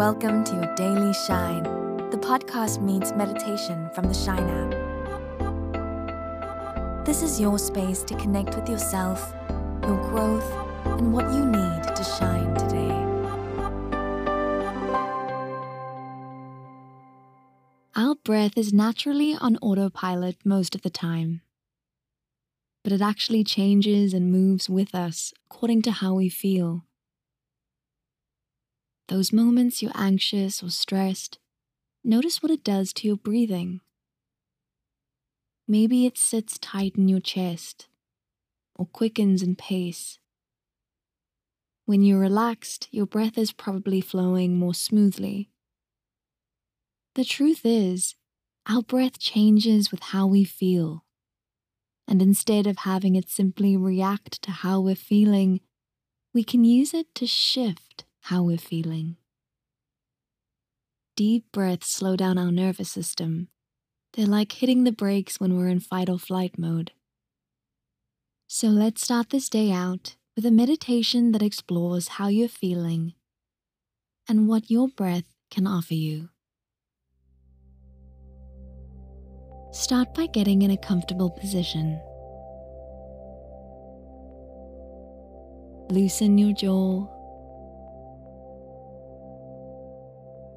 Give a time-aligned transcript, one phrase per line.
[0.00, 1.64] Welcome to your daily shine.
[2.08, 4.70] The podcast meets meditation from the Shine app.
[7.04, 9.34] This is your space to connect with yourself,
[9.82, 10.50] your growth,
[10.86, 12.96] and what you need to shine today.
[17.94, 21.42] Our breath is naturally on autopilot most of the time,
[22.82, 26.86] but it actually changes and moves with us according to how we feel.
[29.10, 31.40] Those moments you're anxious or stressed,
[32.04, 33.80] notice what it does to your breathing.
[35.66, 37.88] Maybe it sits tight in your chest
[38.76, 40.20] or quickens in pace.
[41.86, 45.50] When you're relaxed, your breath is probably flowing more smoothly.
[47.16, 48.14] The truth is,
[48.68, 51.04] our breath changes with how we feel.
[52.06, 55.62] And instead of having it simply react to how we're feeling,
[56.32, 59.16] we can use it to shift how we're feeling.
[61.16, 63.48] Deep breaths slow down our nervous system.
[64.14, 66.92] They're like hitting the brakes when we're in fight or flight mode.
[68.46, 73.14] So let's start this day out with a meditation that explores how you're feeling
[74.28, 76.30] and what your breath can offer you.
[79.72, 82.00] Start by getting in a comfortable position.
[85.90, 87.19] Loosen your jaw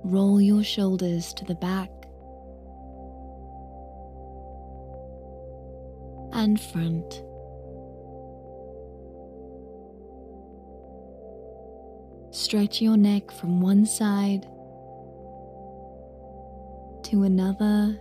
[0.03, 1.89] Roll your shoulders to the back
[6.33, 7.23] and front.
[12.31, 14.43] Stretch your neck from one side
[17.03, 17.97] to another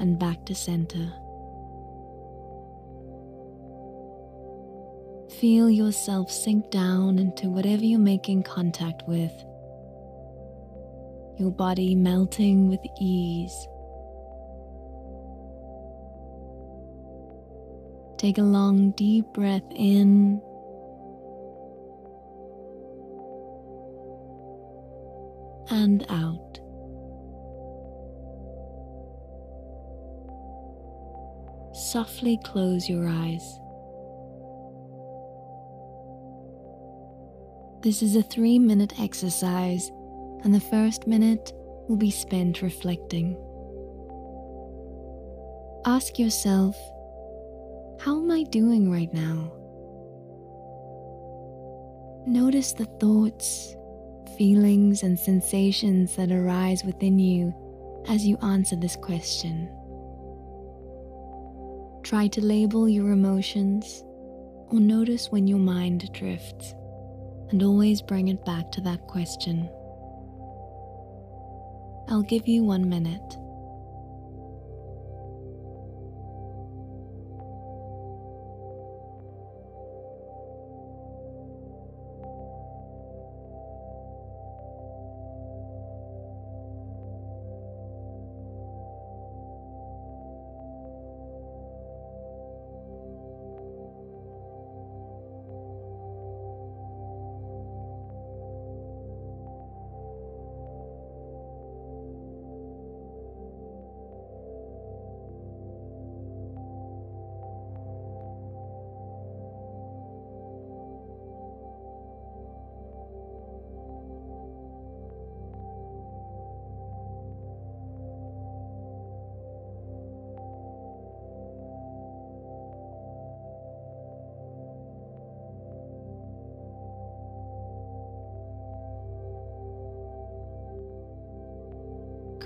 [0.00, 1.12] and back to center.
[5.40, 9.32] Feel yourself sink down into whatever you're making contact with.
[11.38, 13.66] Your body melting with ease.
[18.18, 20.42] Take a long, deep breath in.
[25.70, 26.60] And out.
[31.74, 33.58] Softly close your eyes.
[37.82, 39.90] This is a three minute exercise,
[40.44, 41.50] and the first minute
[41.88, 43.38] will be spent reflecting.
[45.86, 46.76] Ask yourself,
[47.98, 49.50] how am I doing right now?
[52.26, 53.74] Notice the thoughts,
[54.36, 57.54] feelings, and sensations that arise within you
[58.08, 59.74] as you answer this question.
[62.02, 64.04] Try to label your emotions
[64.68, 66.74] or notice when your mind drifts
[67.50, 69.68] and always bring it back to that question.
[72.08, 73.39] I'll give you one minute.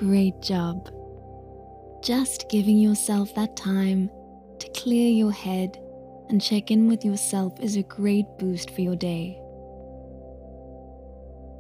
[0.05, 0.91] Great job.
[2.03, 4.11] Just giving yourself that time
[4.59, 5.79] to clear your head
[6.29, 9.41] and check in with yourself is a great boost for your day.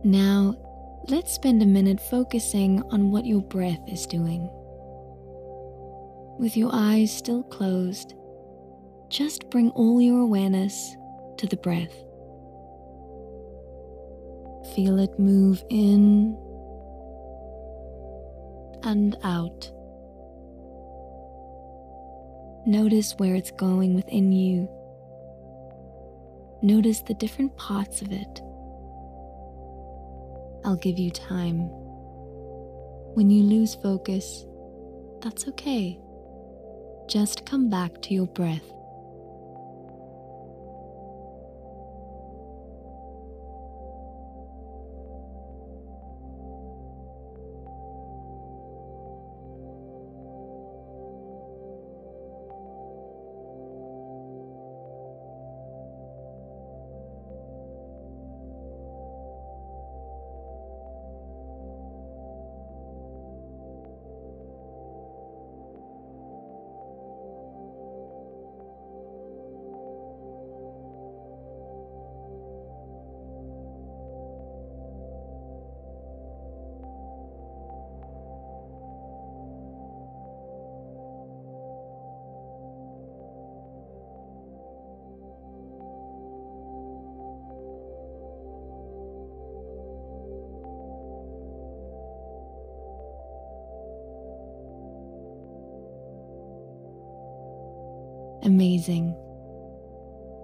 [0.05, 0.59] Now,
[1.09, 4.51] let's spend a minute focusing on what your breath is doing.
[6.39, 8.13] With your eyes still closed,
[9.09, 10.95] just bring all your awareness
[11.39, 11.95] to the breath.
[14.75, 16.37] Feel it move in
[18.85, 19.71] and out.
[22.67, 24.69] Notice where it's going within you.
[26.63, 28.41] Notice the different parts of it.
[30.65, 31.69] I'll give you time.
[33.15, 34.47] When you lose focus,
[35.21, 36.01] that's okay.
[37.07, 38.74] Just come back to your breath.
[98.45, 99.17] Amazing.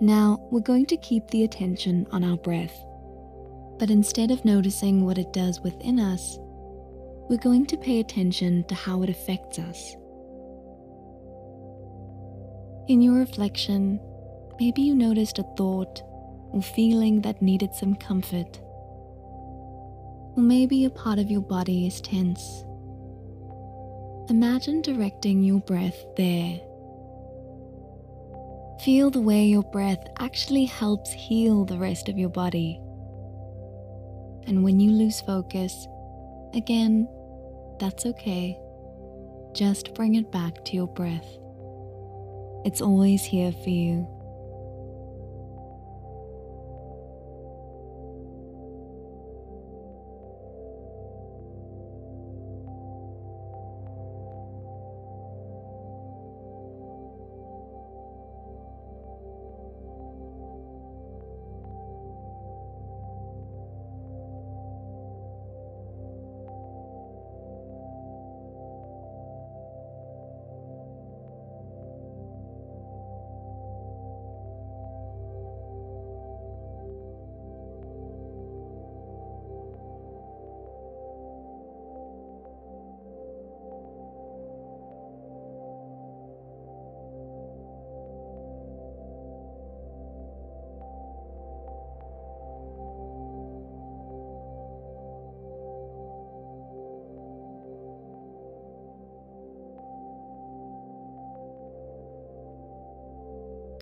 [0.01, 2.75] Now we're going to keep the attention on our breath.
[3.79, 6.39] But instead of noticing what it does within us,
[7.29, 9.95] we're going to pay attention to how it affects us.
[12.89, 14.01] In your reflection,
[14.59, 16.03] maybe you noticed a thought
[16.53, 18.59] or feeling that needed some comfort.
[20.37, 22.65] Or maybe a part of your body is tense.
[24.31, 26.61] Imagine directing your breath there.
[28.85, 32.81] Feel the way your breath actually helps heal the rest of your body.
[34.47, 35.87] And when you lose focus,
[36.55, 37.07] again,
[37.79, 38.59] that's okay.
[39.53, 41.27] Just bring it back to your breath.
[42.65, 44.09] It's always here for you.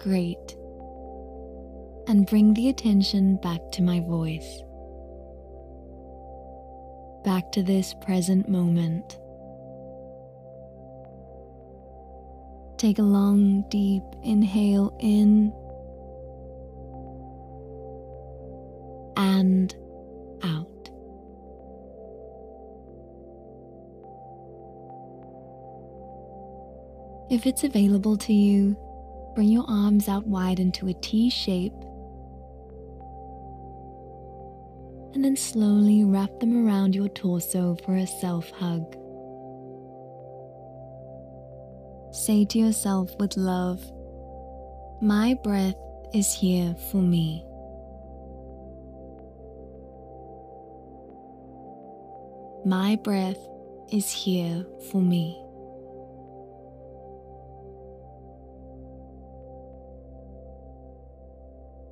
[0.09, 0.57] Great.
[2.07, 4.63] And bring the attention back to my voice.
[7.27, 9.19] Back to this present moment.
[12.79, 15.53] Take a long, deep inhale in
[19.19, 19.77] and
[20.43, 20.89] out.
[27.31, 28.75] If it's available to you,
[29.39, 31.73] Bring your arms out wide into a T shape.
[35.15, 38.97] And then slowly wrap them around your torso for a self hug.
[42.13, 43.81] Say to yourself with love,
[45.01, 45.77] My breath
[46.13, 47.45] is here for me.
[52.65, 53.39] My breath
[53.93, 55.41] is here for me.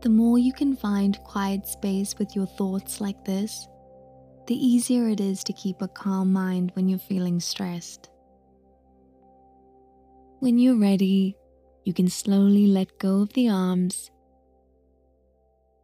[0.02, 3.66] The more you can find quiet space with your thoughts like this,
[4.46, 8.10] the easier it is to keep a calm mind when you're feeling stressed.
[10.38, 11.34] When you're ready,
[11.84, 14.10] you can slowly let go of the arms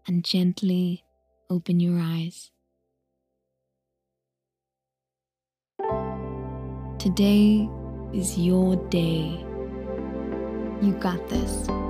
[0.07, 1.05] and gently
[1.51, 2.51] open your eyes.
[6.99, 7.69] Today
[8.13, 9.45] is your day.
[10.81, 11.82] You got this.